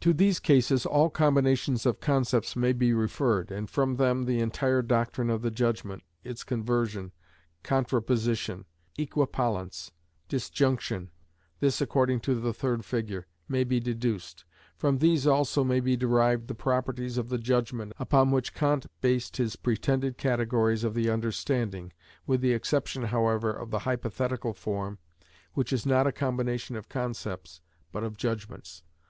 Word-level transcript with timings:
To 0.00 0.14
these 0.14 0.40
cases 0.40 0.86
all 0.86 1.10
combinations 1.10 1.84
of 1.84 2.00
concepts 2.00 2.56
may 2.56 2.72
be 2.72 2.94
referred, 2.94 3.50
and 3.50 3.68
from 3.68 3.96
them 3.96 4.22
the 4.24 4.40
entire 4.40 4.80
doctrine 4.80 5.28
of 5.28 5.42
the 5.42 5.50
judgment, 5.50 6.04
its 6.24 6.42
conversion, 6.42 7.12
contraposition, 7.62 8.64
equipollence, 8.98 9.90
disjunction 10.26 11.10
(this 11.60 11.82
according 11.82 12.20
to 12.20 12.34
the 12.34 12.54
third 12.54 12.82
figure) 12.86 13.26
may 13.46 13.62
be 13.62 13.78
deduced. 13.78 14.46
From 14.78 15.00
these 15.00 15.26
also 15.26 15.64
may 15.64 15.80
be 15.80 15.98
derived 15.98 16.48
the 16.48 16.54
properties 16.54 17.18
of 17.18 17.28
the 17.28 17.36
judgment, 17.36 17.92
upon 17.98 18.30
which 18.30 18.54
Kant 18.54 18.86
based 19.02 19.36
his 19.36 19.56
pretended 19.56 20.16
categories 20.16 20.82
of 20.82 20.94
the 20.94 21.10
understanding, 21.10 21.92
with 22.26 22.40
the 22.40 22.54
exception 22.54 23.02
however 23.02 23.52
of 23.52 23.70
the 23.70 23.80
hypothetical 23.80 24.54
form, 24.54 24.98
which 25.52 25.74
is 25.74 25.84
not 25.84 26.06
a 26.06 26.10
combination 26.12 26.74
of 26.74 26.88
concepts, 26.88 27.60
but 27.92 28.02
of 28.02 28.16
judgments. 28.16 28.82